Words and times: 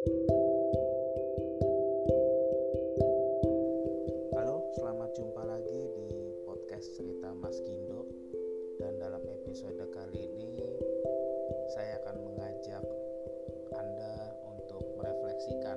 Halo, 0.00 0.16
selamat 4.80 5.12
jumpa 5.12 5.44
lagi 5.44 5.92
di 5.92 6.32
podcast 6.48 6.96
cerita 6.96 7.36
Mas 7.36 7.60
Gindo. 7.68 8.08
Dan 8.80 8.96
dalam 8.96 9.20
episode 9.28 9.76
kali 9.92 10.24
ini 10.24 10.56
Saya 11.76 12.00
akan 12.00 12.16
mengajak 12.16 12.80
Anda 13.76 14.40
untuk 14.48 14.80
merefleksikan 14.96 15.76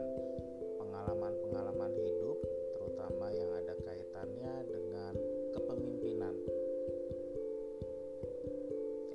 Pengalaman-pengalaman 0.79 1.91
hidup 1.91 2.39
Terutama 2.79 3.27
yang 3.27 3.51
ada 3.59 3.75
kaitannya 3.83 4.71
dengan 4.71 5.19
kepemimpinan. 5.51 6.39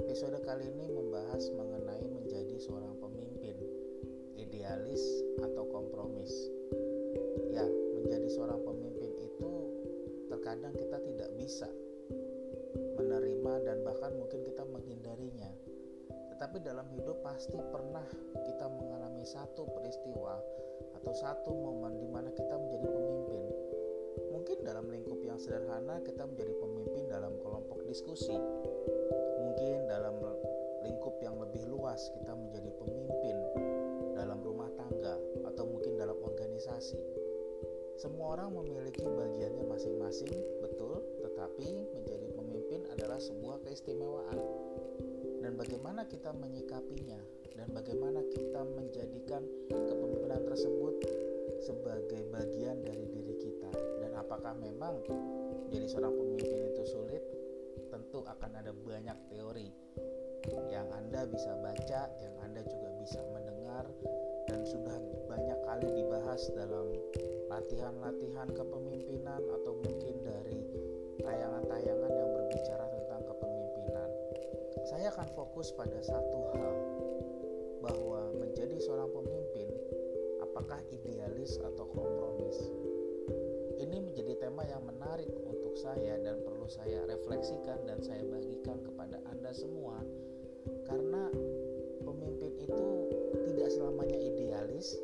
Episode 0.04 0.44
kali 0.44 0.68
ini 0.68 0.92
membahas 0.92 1.48
mengenai 1.56 2.04
menjadi 2.12 2.60
seorang 2.60 2.92
pemimpin 3.00 3.07
Idealis 4.68 5.24
atau 5.40 5.64
kompromis 5.72 6.28
Ya, 7.56 7.64
menjadi 7.96 8.28
seorang 8.28 8.60
pemimpin 8.60 9.16
itu 9.16 9.52
terkadang 10.28 10.76
kita 10.76 11.00
tidak 11.08 11.32
bisa 11.40 11.72
menerima 13.00 13.64
dan 13.64 13.80
bahkan 13.80 14.12
mungkin 14.12 14.44
kita 14.44 14.68
menghindarinya. 14.68 15.48
Tetapi 16.36 16.60
dalam 16.60 16.84
hidup 16.92 17.16
pasti 17.24 17.56
pernah 17.56 18.04
kita 18.44 18.68
mengalami 18.68 19.24
satu 19.24 19.72
peristiwa 19.72 20.36
atau 21.00 21.16
satu 21.16 21.48
momen 21.48 21.96
di 22.04 22.08
mana 22.12 22.28
kita 22.36 22.52
menjadi 22.52 22.92
pemimpin. 22.92 23.42
Mungkin 24.36 24.68
dalam 24.68 24.92
lingkup 24.92 25.24
yang 25.24 25.40
sederhana 25.40 26.04
kita 26.04 26.28
menjadi 26.28 26.52
pemimpin 26.60 27.08
dalam 27.08 27.32
kelompok 27.40 27.88
diskusi. 27.88 28.36
Mungkin 29.40 29.88
dalam 29.88 30.12
lingkup 30.84 31.16
yang 31.24 31.40
lebih 31.40 31.64
luas 31.72 32.12
kita 32.20 32.36
menjadi 32.36 32.68
pemimpin 32.76 33.36
organisasi 36.58 36.98
semua 38.02 38.34
orang 38.34 38.50
memiliki 38.50 39.06
bagiannya 39.06 39.62
masing-masing, 39.70 40.34
betul, 40.62 41.02
tetapi 41.22 41.86
menjadi 41.94 42.30
pemimpin 42.34 42.82
adalah 42.94 43.18
sebuah 43.18 43.62
keistimewaan. 43.62 44.38
Dan 45.38 45.54
bagaimana 45.54 46.06
kita 46.06 46.34
menyikapinya 46.34 47.18
dan 47.54 47.70
bagaimana 47.70 48.22
kita 48.30 48.62
menjadikan 48.74 49.42
kepemimpinan 49.70 50.42
tersebut 50.46 50.94
sebagai 51.62 52.26
bagian 52.30 52.82
dari 52.86 53.06
diri 53.06 53.34
kita. 53.38 53.70
Dan 54.02 54.18
apakah 54.18 54.54
memang 54.58 54.98
jadi 55.70 55.86
seorang 55.86 56.14
pemimpin 56.14 56.70
itu 56.74 56.82
sulit? 56.90 57.22
Tentu 57.90 58.22
akan 58.26 58.50
ada 58.62 58.74
banyak 58.74 59.18
teori 59.30 59.70
yang 60.70 60.86
Anda 60.94 61.26
bisa 61.26 61.50
baca, 61.58 62.14
yang 62.22 62.34
Anda 62.46 62.62
dalam 66.52 66.92
latihan-latihan 67.48 68.48
kepemimpinan 68.52 69.40
atau 69.40 69.72
mungkin 69.80 70.14
dari 70.22 70.60
tayangan-tayangan 71.24 72.12
yang 72.12 72.30
berbicara 72.36 72.84
tentang 72.92 73.22
kepemimpinan. 73.24 74.08
Saya 74.88 75.12
akan 75.12 75.28
fokus 75.32 75.72
pada 75.72 75.98
satu 76.00 76.38
hal 76.54 76.74
bahwa 77.82 78.34
menjadi 78.38 78.76
seorang 78.80 79.10
pemimpin 79.10 79.68
apakah 80.44 80.80
idealis 80.92 81.58
atau 81.60 81.84
kompromis. 81.90 82.56
Ini 83.78 84.02
menjadi 84.02 84.42
tema 84.42 84.66
yang 84.66 84.82
menarik 84.82 85.30
untuk 85.46 85.78
saya 85.78 86.18
dan 86.18 86.42
perlu 86.42 86.66
saya 86.66 87.06
refleksikan 87.06 87.86
dan 87.86 88.02
saya 88.02 88.26
bagikan 88.26 88.82
kepada 88.82 89.22
Anda 89.30 89.54
semua 89.54 90.02
karena 90.84 91.30
pemimpin 92.02 92.52
itu 92.58 92.88
tidak 93.46 93.70
selamanya 93.70 94.18
idealis 94.18 94.98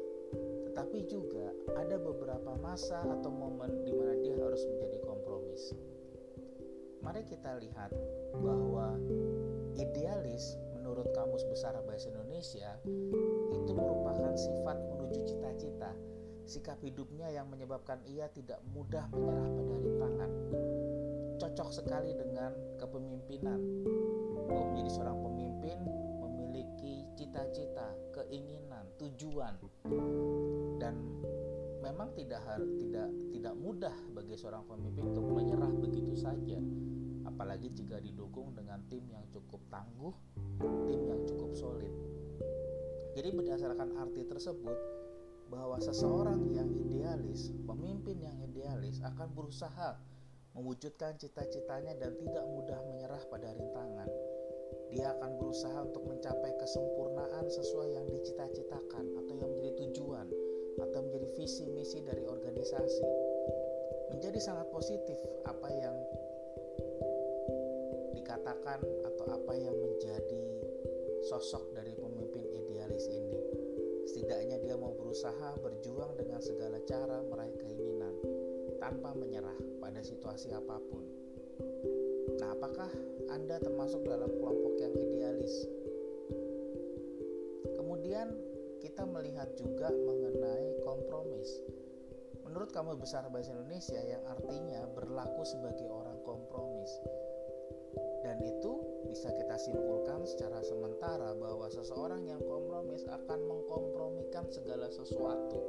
tetapi 0.75 1.07
juga 1.07 1.55
ada 1.79 1.95
beberapa 2.03 2.59
masa 2.59 2.99
atau 3.07 3.31
momen 3.31 3.87
di 3.87 3.95
mana 3.95 4.11
dia 4.19 4.35
harus 4.35 4.59
menjadi 4.67 5.07
kompromis. 5.07 5.71
Mari 6.99 7.23
kita 7.31 7.63
lihat 7.63 7.95
bahwa 8.43 8.99
idealis 9.79 10.59
menurut 10.75 11.15
Kamus 11.15 11.47
Besar 11.47 11.79
Bahasa 11.87 12.11
Indonesia 12.11 12.75
itu 13.55 13.71
merupakan 13.71 14.35
sifat 14.35 14.83
menuju 14.91 15.23
cita-cita, 15.23 15.95
sikap 16.43 16.83
hidupnya 16.83 17.31
yang 17.31 17.47
menyebabkan 17.47 18.03
ia 18.11 18.27
tidak 18.35 18.59
mudah 18.75 19.07
menyerah 19.15 19.47
pada 19.55 19.75
rintangan. 19.79 20.31
Cocok 21.39 21.71
sekali 21.71 22.19
dengan 22.19 22.51
kepemimpinan. 22.83 23.63
Bahwa 24.43 24.75
menjadi 24.75 24.91
seorang 24.91 25.23
pemimpin 25.23 25.79
cita-cita, 27.15 27.95
keinginan, 28.15 28.85
tujuan. 28.99 29.55
Dan 30.79 30.95
memang 31.81 32.13
tidak 32.19 32.43
tidak 32.79 33.09
tidak 33.31 33.55
mudah 33.55 33.97
bagi 34.13 34.35
seorang 34.35 34.67
pemimpin 34.67 35.15
untuk 35.15 35.27
menyerah 35.31 35.73
begitu 35.79 36.15
saja. 36.19 36.59
Apalagi 37.25 37.73
jika 37.73 37.99
didukung 37.99 38.53
dengan 38.53 38.85
tim 38.87 39.07
yang 39.09 39.25
cukup 39.33 39.63
tangguh 39.73 40.15
tim 40.61 41.01
yang 41.09 41.23
cukup 41.27 41.51
solid. 41.57 41.93
Jadi 43.15 43.31
berdasarkan 43.31 43.95
arti 43.99 44.27
tersebut 44.27 44.79
bahwa 45.49 45.79
seseorang 45.79 46.51
yang 46.51 46.67
idealis 46.75 47.55
pemimpin 47.63 48.19
yang 48.19 48.35
idealis 48.43 48.99
akan 49.07 49.31
berusaha 49.31 49.95
mewujudkan 50.55 51.19
cita-citanya 51.19 51.95
dan 51.99 52.15
tidak 52.19 52.43
mudah 52.47 52.79
menyerah 52.91 53.23
pada 53.31 53.51
rintangan 53.55 54.09
dia 54.95 55.11
akan 55.19 55.35
berusaha 55.43 55.75
untuk 55.83 56.07
mencapai 56.07 56.55
kesempurnaan 56.63 57.51
sesuai 57.51 57.99
yang 57.99 58.07
dicita-citakan 58.15 59.05
atau 59.19 59.35
yang 59.35 59.51
menjadi 59.51 59.91
tujuan 59.91 60.31
atau 60.79 60.99
menjadi 61.03 61.27
visi 61.35 61.67
misi 61.75 61.99
dari 62.07 62.23
organisasi. 62.23 63.03
Menjadi 64.15 64.39
sangat 64.39 64.71
positif 64.71 65.19
apa 65.43 65.69
yang 65.75 65.97
dikatakan 68.15 68.81
atau 69.03 69.25
apa 69.35 69.53
yang 69.59 69.75
menjadi 69.75 70.47
sosok 71.27 71.75
dari 71.75 71.91
pemimpin 71.99 72.47
idealis 72.55 73.11
ini. 73.11 73.39
Setidaknya 74.07 74.63
dia 74.63 74.79
mau 74.79 74.95
berusaha 74.95 75.59
berjuang 75.59 76.15
dengan 76.15 76.39
segala 76.39 76.79
cara 76.87 77.19
meraih 77.27 77.57
keinginan 77.59 78.15
tanpa 78.79 79.11
menyerah 79.19 79.59
pada 79.83 79.99
situasi 80.07 80.55
apa 80.55 80.79
pun. 80.87 81.03
Apakah 82.65 82.89
Anda 83.29 83.61
termasuk 83.61 84.09
dalam 84.09 84.41
kelompok 84.41 84.81
yang 84.81 84.97
idealis? 84.97 85.69
Kemudian 87.77 88.33
kita 88.81 89.05
melihat 89.05 89.53
juga 89.53 89.93
mengenai 89.93 90.81
kompromis. 90.81 91.61
Menurut 92.41 92.73
kamu 92.73 92.97
besar 92.97 93.29
bahasa 93.29 93.53
Indonesia 93.53 94.01
yang 94.01 94.25
artinya 94.33 94.81
berlaku 94.97 95.45
sebagai 95.45 95.85
orang 95.93 96.17
kompromis. 96.25 96.89
Dan 98.25 98.41
itu 98.41 98.81
bisa 99.13 99.29
kita 99.37 99.61
simpulkan 99.61 100.25
secara 100.25 100.65
sementara 100.65 101.37
bahwa 101.37 101.69
seseorang 101.69 102.25
yang 102.25 102.41
kompromis 102.49 103.05
akan 103.05 103.45
mengkompromikan 103.45 104.49
segala 104.49 104.89
sesuatu, 104.89 105.61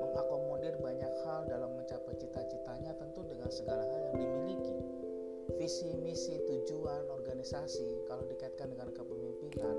mengakomodir 0.00 0.80
banyak 0.80 1.12
hal 1.28 1.44
dalam 1.44 1.76
mencapai 1.76 2.16
cita-citanya 2.16 2.96
tentu 2.96 3.20
dengan 3.20 3.52
segala 3.52 3.84
hal 3.84 4.00
yang 4.00 4.16
dimiliki. 4.16 5.01
Visi, 5.56 5.92
misi, 6.00 6.36
tujuan, 6.48 7.08
organisasi 7.08 8.08
kalau 8.08 8.24
dikaitkan 8.28 8.72
dengan 8.72 8.92
kepemimpinan 8.92 9.76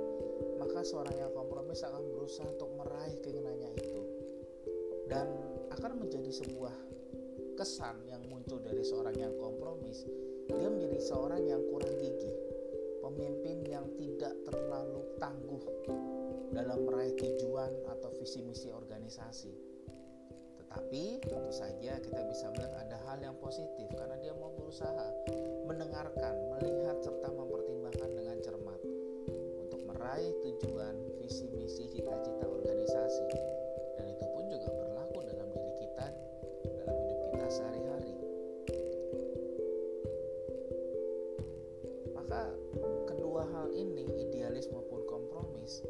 maka 0.64 0.80
seorang 0.86 1.16
yang 1.20 1.32
kompromis 1.36 1.84
akan 1.84 2.02
berusaha 2.16 2.48
untuk 2.48 2.72
meraih 2.80 3.20
keinginannya 3.20 3.70
itu. 3.78 4.02
Dan 5.12 5.28
akan 5.76 6.00
menjadi 6.00 6.32
sebuah 6.32 6.74
kesan 7.60 8.00
yang 8.08 8.24
muncul 8.32 8.64
dari 8.64 8.82
seorang 8.82 9.14
yang 9.20 9.36
kompromis. 9.38 10.08
Dia 10.48 10.72
menjadi 10.72 11.00
seorang 11.04 11.44
yang 11.44 11.62
kurang 11.68 11.94
gigih 12.00 12.36
pemimpin 13.04 13.68
yang 13.68 13.86
tidak 14.00 14.34
terlalu 14.48 15.04
tangguh 15.20 15.64
dalam 16.56 16.80
meraih 16.88 17.12
tujuan 17.20 17.72
atau 17.92 18.10
visi 18.16 18.40
misi 18.40 18.72
organisasi 18.72 19.73
tetapi 20.74 21.22
tentu 21.22 21.54
saja 21.54 22.02
kita 22.02 22.22
bisa 22.34 22.50
melihat 22.50 22.74
ada 22.82 22.98
hal 23.06 23.22
yang 23.22 23.38
positif 23.38 23.86
karena 23.94 24.18
dia 24.18 24.34
mau 24.34 24.50
berusaha 24.58 25.06
mendengarkan, 25.70 26.34
melihat 26.58 26.98
serta 26.98 27.30
mempertimbangkan 27.30 28.10
dengan 28.10 28.42
cermat 28.42 28.82
meraih 29.86 30.34
tujuan, 30.42 30.98
visi 31.22 31.46
misi, 31.54 31.86
cita-cita 31.94 32.50
organisasi. 32.50 33.30
Dan 34.02 34.18
itu 34.18 34.26
pun 34.34 34.50
juga 34.50 34.74
berlaku 34.74 35.22
dalam 35.30 35.46
diri 35.54 35.74
kita, 35.78 36.08
dalam 36.66 36.98
hidup 37.06 37.20
kita 37.30 37.48
sehari-hari. 37.54 38.14
Maka 42.18 42.50
kedua 43.14 43.46
hal 43.46 43.70
ini, 43.78 44.10
idealis 44.26 44.66
maupun 44.74 45.06
kompromis, 45.06 45.86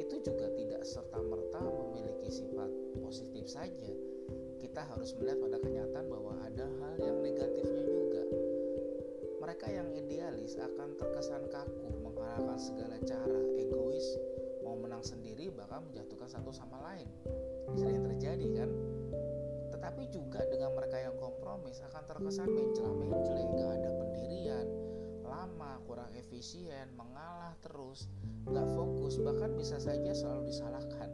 itu 0.00 0.16
juga 0.24 0.48
tidak 0.56 0.80
serta-merta 0.88 1.60
memiliki 1.60 2.32
sifat 2.32 2.72
positif 3.04 3.44
saja. 3.52 4.13
Kita 4.58 4.80
harus 4.90 5.14
melihat 5.20 5.38
pada 5.38 5.58
kenyataan 5.60 6.06
bahwa 6.10 6.32
ada 6.42 6.66
hal 6.66 6.94
yang 6.98 7.18
negatifnya 7.22 7.84
juga. 7.86 8.22
Mereka 9.44 9.66
yang 9.70 9.88
idealis 9.92 10.56
akan 10.56 10.96
terkesan 10.98 11.46
kaku 11.52 11.88
menghalalkan 12.02 12.58
segala 12.58 12.96
cara, 13.04 13.40
egois, 13.60 14.18
mau 14.64 14.74
menang 14.74 15.04
sendiri 15.04 15.52
bakal 15.52 15.84
menjatuhkan 15.86 16.26
satu 16.26 16.50
sama 16.50 16.80
lain. 16.80 17.06
Sering 17.76 18.02
terjadi 18.02 18.46
kan? 18.64 18.70
Tetapi 19.70 20.08
juga 20.10 20.42
dengan 20.48 20.72
mereka 20.72 20.96
yang 20.96 21.14
kompromis 21.20 21.78
akan 21.92 22.02
terkesan 22.08 22.48
mencela-mencela 22.48 23.42
gak 23.54 23.72
ada 23.78 23.90
pendirian 24.00 24.66
lama 25.22 25.76
kurang 25.84 26.10
efisien 26.16 26.88
mengalah 26.96 27.52
terus 27.60 28.08
gak 28.48 28.64
fokus 28.72 29.20
bahkan 29.20 29.52
bisa 29.54 29.76
saja 29.76 30.10
selalu 30.16 30.48
disalahkan. 30.50 31.12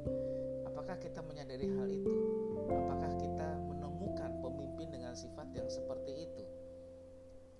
Apakah 0.70 0.96
kita 1.02 1.20
menyadari 1.26 1.66
hal 1.66 1.88
itu 1.90 2.39
apakah 2.76 3.12
kita 3.18 3.58
menemukan 3.66 4.30
pemimpin 4.38 4.88
dengan 4.94 5.14
sifat 5.18 5.50
yang 5.54 5.66
seperti 5.66 6.28
itu? 6.28 6.44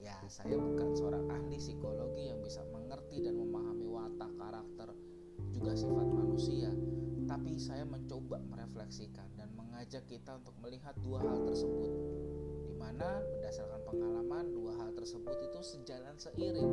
Ya 0.00 0.16
saya 0.32 0.56
bukan 0.56 0.96
seorang 0.96 1.28
ahli 1.28 1.60
psikologi 1.60 2.32
yang 2.32 2.40
bisa 2.40 2.64
mengerti 2.72 3.20
dan 3.20 3.36
memahami 3.36 3.84
watak 3.84 4.32
karakter 4.38 4.88
juga 5.52 5.76
sifat 5.76 6.08
manusia. 6.08 6.72
Tapi 7.28 7.60
saya 7.62 7.86
mencoba 7.86 8.42
merefleksikan 8.42 9.38
dan 9.38 9.54
mengajak 9.54 10.02
kita 10.08 10.40
untuk 10.40 10.56
melihat 10.64 10.96
dua 11.04 11.22
hal 11.22 11.46
tersebut. 11.46 11.92
Di 12.66 12.74
mana 12.74 13.22
berdasarkan 13.22 13.80
pengalaman 13.86 14.50
dua 14.50 14.72
hal 14.82 14.90
tersebut 14.96 15.36
itu 15.46 15.60
sejalan 15.62 16.16
seiring. 16.18 16.72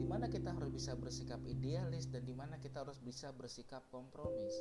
Di 0.00 0.06
mana 0.08 0.26
kita 0.26 0.50
harus 0.50 0.72
bisa 0.72 0.96
bersikap 0.98 1.38
idealis 1.46 2.10
dan 2.10 2.26
di 2.26 2.34
mana 2.34 2.58
kita 2.58 2.82
harus 2.82 2.98
bisa 2.98 3.30
bersikap 3.36 3.84
kompromis 3.92 4.58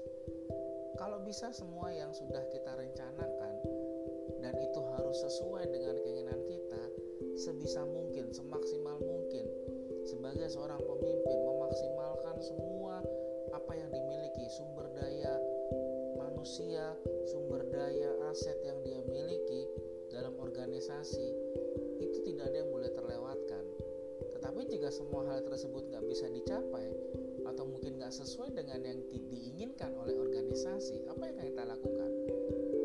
kalau 1.00 1.22
bisa 1.26 1.50
semua 1.54 1.90
yang 1.90 2.14
sudah 2.14 2.44
kita 2.54 2.72
rencanakan 2.74 3.54
dan 4.42 4.54
itu 4.60 4.82
harus 4.98 5.18
sesuai 5.24 5.70
dengan 5.72 5.96
keinginan 6.04 6.40
kita 6.46 6.84
sebisa 7.40 7.84
mungkin 7.88 8.30
semaksimal 8.30 9.00
mungkin 9.02 9.46
sebagai 10.04 10.52
seorang 10.52 10.80
pemimpin 10.84 11.38
memaksimalkan 11.48 12.38
semua 12.44 13.02
apa 13.56 13.74
yang 13.78 13.90
dimiliki 13.90 14.46
sumber 14.54 14.90
daya 14.94 15.34
manusia 16.20 16.94
sumber 17.30 17.64
daya 17.72 18.12
aset 18.30 18.58
yang 18.68 18.78
dia 18.84 19.00
miliki 19.08 19.64
dalam 20.14 20.36
organisasi 20.38 21.28
itu 22.04 22.18
tidak 22.30 22.52
ada 22.54 22.62
yang 22.62 22.70
boleh 22.70 22.92
terlewatkan. 22.94 23.64
Tetapi 24.38 24.62
jika 24.70 24.94
semua 24.94 25.26
hal 25.32 25.42
tersebut 25.42 25.90
nggak 25.90 26.06
bisa 26.06 26.30
dicapai 26.30 26.86
atau 27.48 27.64
mungkin 27.68 28.00
nggak 28.00 28.14
sesuai 28.14 28.56
dengan 28.56 28.82
yang 28.84 29.00
diinginkan 29.12 29.92
oleh 30.00 30.16
organisasi 30.18 31.08
apa 31.08 31.30
yang 31.30 31.38
kita 31.52 31.64
lakukan? 31.68 32.12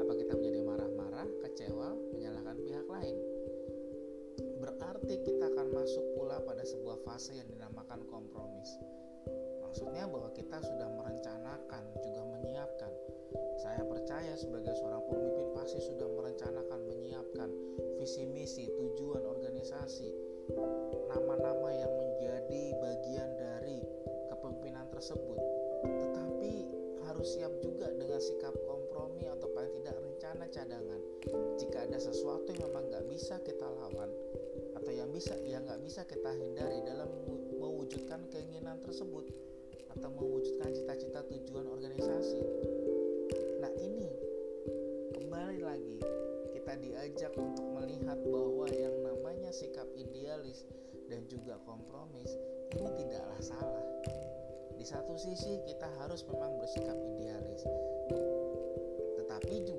Apa 0.03 0.13
kita 0.19 0.33
menjadi 0.39 0.61
marah-marah 0.67 1.29
kecewa 1.47 1.95
menyalahkan 2.15 2.57
pihak 2.63 2.87
lain? 2.87 3.17
Berarti 5.09 5.25
kita 5.25 5.49
akan 5.49 5.73
masuk 5.73 6.05
pula 6.13 6.37
pada 6.45 6.61
sebuah 6.61 7.01
fase 7.01 7.33
yang 7.33 7.49
dinamakan 7.49 8.05
kompromis. 8.13 8.77
Maksudnya 9.65 10.05
bahwa 10.05 10.29
kita 10.37 10.61
sudah 10.61 10.85
merencanakan 10.85 11.81
juga 12.05 12.29
menyiapkan. 12.29 12.93
Saya 13.57 13.89
percaya 13.89 14.37
sebagai 14.37 14.77
seorang 14.77 15.01
pemimpin 15.09 15.49
pasti 15.57 15.81
sudah 15.81 16.05
merencanakan 16.13 16.81
menyiapkan 16.93 17.49
visi 17.97 18.29
misi, 18.29 18.69
tujuan 18.69 19.25
cadangan. 30.51 31.01
Jika 31.61 31.89
ada 31.89 31.99
sesuatu 32.01 32.49
yang 32.53 32.69
memang 32.69 32.89
nggak 32.89 33.07
bisa 33.09 33.37
kita 33.45 33.69
lawan 33.69 34.11
atau 34.77 34.93
yang 34.93 35.09
bisa 35.13 35.37
yang 35.45 35.65
nggak 35.69 35.81
bisa 35.85 36.05
kita 36.09 36.31
hindari 36.35 36.81
dalam 36.85 37.09
mewujudkan 37.59 38.25
keinginan 38.33 38.81
tersebut 38.81 39.29
atau 39.97 40.09
mewujudkan 40.15 40.71
cita-cita 40.73 41.25
tujuan 41.27 41.67
organisasi. 41.69 42.41
Nah, 43.61 43.73
ini 43.81 44.09
kembali 45.17 45.61
lagi 45.65 45.99
kita 46.55 46.73
diajak 46.81 47.33
untuk 47.37 47.67
melihat 47.81 48.19
bahwa 48.29 48.67
yang 48.71 48.95
namanya 49.05 49.51
sikap 49.51 49.89
idealis 49.97 50.65
dan 51.09 51.25
juga 51.27 51.57
kompromis 51.65 52.37
ini 52.77 52.89
tidaklah 53.01 53.41
salah. 53.41 53.87
Di 54.79 54.85
satu 54.87 55.19
sisi 55.19 55.59
kita 55.67 55.89
harus 55.99 56.23
memang 56.29 56.55
bersikap 56.61 56.95
idealis. 56.95 57.67
Tetapi 59.19 59.55
juga 59.67 59.78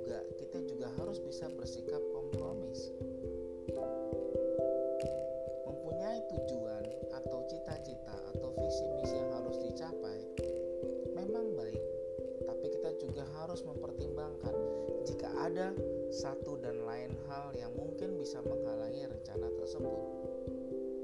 satu 16.09 16.57
dan 16.57 16.81
lain 16.89 17.13
hal 17.29 17.53
yang 17.53 17.69
mungkin 17.77 18.17
bisa 18.17 18.41
menghalangi 18.41 19.05
rencana 19.05 19.47
tersebut. 19.61 20.01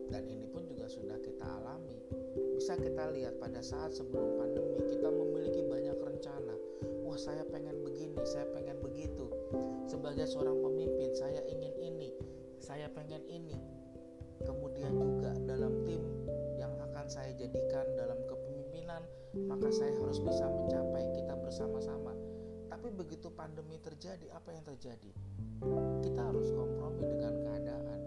Dan 0.10 0.26
ini 0.26 0.50
pun 0.50 0.66
juga 0.66 0.90
sudah 0.90 1.18
kita 1.22 1.46
alami. 1.46 2.02
Bisa 2.58 2.74
kita 2.78 3.14
lihat 3.14 3.38
pada 3.38 3.62
saat 3.62 3.94
sebelum 3.94 4.38
pandemi 4.42 4.82
kita 4.90 5.10
memiliki 5.10 5.62
banyak 5.66 5.98
rencana. 6.02 6.56
Wah, 7.06 7.18
saya 7.18 7.46
pengen 7.46 7.86
begini, 7.86 8.18
saya 8.26 8.50
pengen 8.50 8.82
begitu. 8.82 9.30
Sebagai 9.86 10.26
seorang 10.26 10.58
pemimpin, 10.58 11.14
saya 11.14 11.42
ingin 11.46 11.74
ini, 11.78 12.10
saya 12.58 12.90
pengen 12.90 13.22
ini. 13.30 13.62
Kemudian 14.42 14.98
juga 14.98 15.38
dalam 15.46 15.86
tim 15.86 16.02
yang 16.58 16.74
akan 16.82 17.06
saya 17.06 17.30
jadikan 17.38 17.86
dalam 17.94 18.18
kepemimpinan, 18.26 19.06
maka 19.46 19.70
saya 19.70 19.94
harus 20.02 20.18
bisa 20.18 20.50
mencapai 20.50 21.14
kita 21.14 21.38
bersama-sama. 21.38 22.15
Tapi 22.86 23.02
begitu 23.02 23.34
pandemi 23.34 23.82
terjadi, 23.82 24.30
apa 24.30 24.54
yang 24.54 24.62
terjadi? 24.62 25.10
Kita 26.06 26.22
harus 26.22 26.54
kompromi 26.54 27.02
dengan 27.02 27.34
keadaan. 27.42 28.00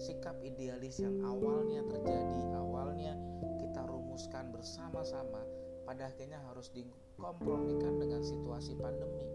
Sikap 0.00 0.40
idealis 0.40 0.96
yang 0.96 1.20
awalnya 1.20 1.84
terjadi, 1.84 2.56
awalnya 2.56 3.12
kita 3.60 3.84
rumuskan 3.84 4.48
bersama-sama, 4.48 5.44
pada 5.84 6.08
akhirnya 6.08 6.40
harus 6.40 6.72
dikompromikan 6.72 8.00
dengan 8.00 8.24
situasi 8.24 8.80
pandemi. 8.80 9.28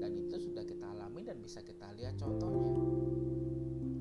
Dan 0.00 0.16
itu 0.16 0.40
sudah 0.40 0.64
kita 0.64 0.96
alami 0.96 1.28
dan 1.28 1.44
bisa 1.44 1.60
kita 1.60 1.92
lihat 2.00 2.16
contohnya. 2.16 2.72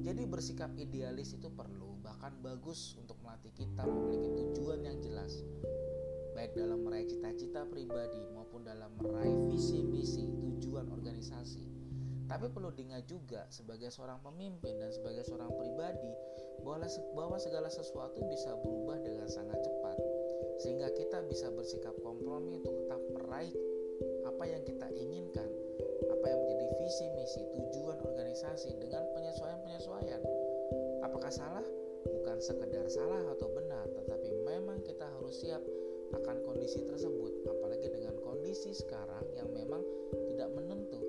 Jadi 0.08 0.24
bersikap 0.24 0.72
idealis 0.80 1.36
itu 1.36 1.52
perlu, 1.52 2.00
bahkan 2.00 2.32
bagus 2.40 2.96
untuk 2.96 3.20
melatih 3.20 3.52
kita 3.52 3.84
memiliki 3.84 4.40
tujuan 4.40 4.88
yang 4.88 5.04
jelas. 5.04 5.44
Baik 6.50 6.66
dalam 6.66 6.82
meraih 6.82 7.06
cita-cita 7.06 7.62
pribadi 7.70 8.26
maupun 8.34 8.66
dalam 8.66 8.90
meraih 8.98 9.38
visi 9.54 9.86
misi 9.86 10.26
tujuan 10.26 10.90
organisasi. 10.90 11.62
Tapi 12.26 12.50
perlu 12.50 12.74
diingat 12.74 13.06
juga 13.06 13.46
sebagai 13.54 13.94
seorang 13.94 14.18
pemimpin 14.26 14.82
dan 14.82 14.90
sebagai 14.90 15.30
seorang 15.30 15.54
pribadi 15.54 16.10
bahwa 17.14 17.38
segala 17.38 17.70
sesuatu 17.70 18.26
bisa 18.26 18.50
berubah 18.66 18.98
dengan 18.98 19.30
sangat 19.30 19.62
cepat. 19.62 19.94
Sehingga 20.58 20.90
kita 20.98 21.22
bisa 21.30 21.54
bersikap 21.54 21.94
kompromi 22.02 22.58
untuk 22.58 22.74
tetap 22.82 22.98
meraih 23.14 23.54
apa 24.26 24.44
yang 24.50 24.66
kita 24.66 24.90
inginkan, 24.90 25.54
apa 26.10 26.26
yang 26.34 26.40
menjadi 26.50 26.66
visi 26.82 27.06
misi 27.14 27.46
tujuan 27.46 28.02
organisasi 28.02 28.74
dengan 28.82 29.06
penyesuaian-penyesuaian. 29.14 30.22
Apakah 31.06 31.30
salah? 31.30 31.66
Bukan 32.10 32.42
sekedar 32.42 32.90
salah 32.90 33.38
atau 33.38 33.54
benar, 33.54 33.86
tetapi 34.02 34.34
memang 34.50 34.82
kita 34.82 35.06
harus 35.14 35.46
siap 35.46 35.62
akan 36.14 36.38
kondisi 36.46 36.82
tersebut, 36.86 37.46
apalagi 37.46 37.88
dengan 37.90 38.16
kondisi 38.22 38.74
sekarang 38.74 39.26
yang 39.38 39.50
memang 39.54 39.82
tidak 40.34 40.50
menentu. 40.54 41.02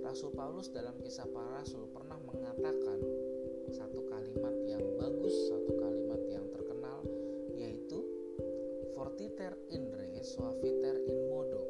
Rasul 0.00 0.34
Paulus 0.34 0.72
dalam 0.74 0.98
kisah 1.04 1.28
para 1.30 1.62
rasul 1.62 1.86
pernah 1.94 2.18
mengatakan 2.26 2.98
satu 3.70 4.02
kalimat 4.10 4.54
yang 4.66 4.82
bagus, 4.98 5.34
satu 5.46 5.72
kalimat 5.78 6.20
yang 6.26 6.46
terkenal 6.50 6.98
yaitu 7.54 8.02
fortiter 8.96 9.54
in 9.70 9.86
res 9.94 10.34
suaviter 10.34 10.98
in 11.06 11.18
modo 11.30 11.62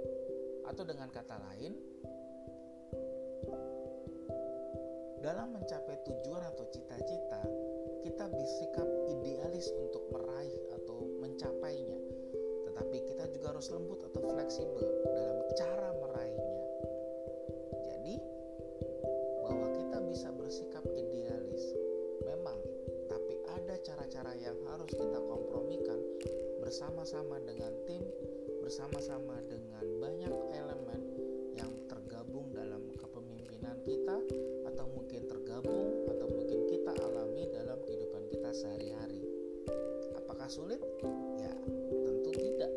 atau 0.67 0.83
dengan 0.87 1.11
kata 1.13 1.37
lain 1.51 1.73
dalam 5.21 5.53
mencapai 5.53 6.01
tujuan 6.09 6.43
atau 6.49 6.65
cita-cita 6.73 7.70
kita 8.01 8.25
bersikap 8.33 8.89
idealis 9.13 9.69
untuk 9.77 10.05
meraih 10.09 10.57
atau 10.73 11.05
mencapainya. 11.21 12.01
Tetapi 12.69 12.97
kita 13.05 13.29
juga 13.33 13.53
harus 13.53 13.69
lembut 13.69 14.01
atau 14.09 14.21
fleksibel 14.25 14.89
dalam 15.05 15.39
cara 15.57 15.89
meraihnya. 16.01 16.65
Jadi 17.93 18.15
bahwa 19.45 19.69
kita 19.77 19.99
bisa 20.09 20.29
bersikap 20.33 20.85
idealis 20.97 21.77
memang 22.25 22.59
tapi 23.11 23.35
ada 23.53 23.75
cara-cara 23.85 24.33
yang 24.39 24.57
harus 24.71 24.91
kita 24.93 25.19
kompromikan 25.21 26.01
bersama-sama 26.63 27.37
dengan 27.43 27.75
tim 27.85 28.05
bersama-sama 28.63 29.41
dengan 29.51 29.83
banyak 29.99 30.35
elemen 30.55 31.10
sulit? 40.51 40.83
Ya, 41.39 41.55
tentu 42.03 42.31
tidak. 42.35 42.73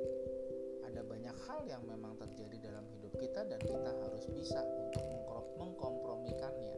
yang 1.63 1.79
memang 1.87 2.13
terjadi 2.19 2.69
dalam 2.69 2.85
hidup 2.91 3.15
kita 3.17 3.47
dan 3.47 3.57
kita 3.63 3.91
harus 4.03 4.27
bisa 4.35 4.59
untuk 4.77 4.99
mengkompromikannya. 5.57 6.75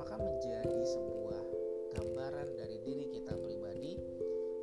Maka 0.00 0.16
menjadi 0.16 0.80
sebuah 0.88 1.42
gambaran 1.92 2.56
dari 2.56 2.80
diri 2.82 3.06
kita 3.12 3.36
pribadi 3.36 4.00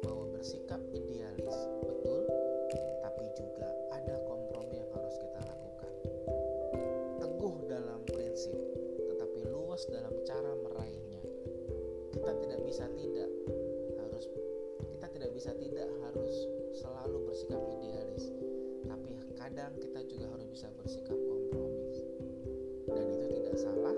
bahwa 0.02 0.34
bersikap 0.34 0.82
idealis 0.92 1.58
betul, 1.86 2.26
tapi 3.06 3.26
juga 3.38 3.70
ada 3.94 4.18
kompromi 4.26 4.82
yang 4.82 4.92
harus 4.92 5.16
kita 5.22 5.40
lakukan. 5.46 5.94
Teguh 7.22 7.56
dalam 7.70 8.02
prinsip, 8.10 8.58
tetapi 9.14 9.40
luas 9.46 9.86
dalam 9.94 10.16
cara 10.26 10.52
meraihnya. 10.58 11.22
Kita 12.18 12.32
tidak 12.34 12.60
bisa 12.66 12.90
tidak 12.98 13.35
bisa 15.46 15.62
tidak 15.62 15.86
harus 16.02 16.50
selalu 16.74 17.30
bersikap 17.30 17.62
idealis, 17.78 18.34
tapi 18.90 19.14
kadang 19.38 19.78
kita 19.78 20.02
juga 20.10 20.26
harus 20.34 20.50
bisa 20.50 20.74
bersikap 20.74 21.14
kompromis. 21.14 22.02
Dan 22.90 23.06
itu 23.14 23.30
tidak 23.30 23.54
salah, 23.54 23.94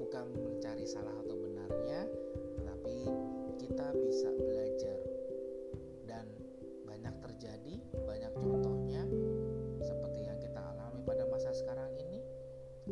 bukan 0.00 0.24
mencari 0.32 0.88
salah 0.88 1.12
atau 1.20 1.36
benarnya, 1.36 2.08
tetapi 2.56 2.96
kita 3.68 3.92
bisa 4.00 4.32
belajar. 4.32 4.96
Dan 6.08 6.24
banyak 6.88 7.14
terjadi, 7.20 7.84
banyak 8.08 8.32
contohnya 8.40 9.04
seperti 9.84 10.24
yang 10.24 10.40
kita 10.40 10.72
alami 10.72 11.04
pada 11.04 11.28
masa 11.28 11.52
sekarang 11.52 11.92
ini 12.00 12.24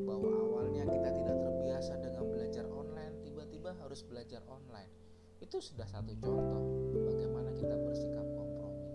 bahwa 0.05 0.37
awalnya 0.37 0.85
kita 0.85 1.09
tidak 1.17 1.37
terbiasa 1.49 1.97
dengan 1.97 2.29
belajar 2.29 2.69
online, 2.69 3.25
tiba-tiba 3.25 3.73
harus 3.81 4.05
belajar 4.05 4.45
online. 4.53 4.93
Itu 5.41 5.65
sudah 5.65 5.89
satu 5.89 6.13
contoh 6.21 6.83
kita 7.63 7.79
bersikap 7.79 8.27
kompromi 8.35 8.91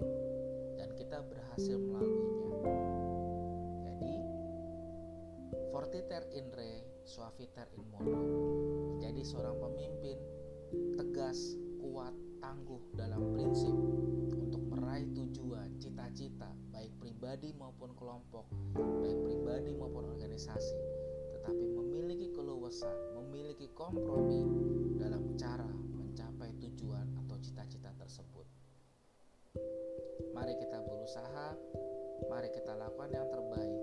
dan 0.76 0.92
kita 1.00 1.24
berhasil 1.24 1.80
melaluinya. 1.80 2.44
Jadi, 3.88 4.16
fortiter 5.72 6.28
in 6.36 6.52
re, 6.52 6.84
suaviter 7.08 7.72
in 7.80 7.88
modo. 7.88 8.20
Jadi 9.00 9.24
seorang 9.24 9.56
pemimpin 9.56 10.20
tegas, 11.00 11.56
kuat, 11.80 12.12
tangguh 12.44 12.84
dalam 13.00 13.32
prinsip 13.32 13.72
untuk 14.36 14.60
meraih 14.68 15.08
tujuan, 15.16 15.80
cita-cita, 15.80 16.52
baik 16.76 16.92
pribadi 17.00 17.56
maupun 17.56 17.96
kelompok, 17.96 18.52
baik 18.76 19.16
pribadi 19.24 19.72
maupun 19.80 20.12
organisasi, 20.12 20.76
tetapi 21.40 21.72
memiliki 21.72 22.36
keluasan, 22.36 22.92
memiliki 23.16 23.72
kompromi 23.80 24.44
dalam 25.00 25.24
berusaha, 31.08 31.56
mari 32.28 32.52
kita 32.52 32.76
lakukan 32.76 33.08
yang 33.16 33.32
terbaik 33.32 33.80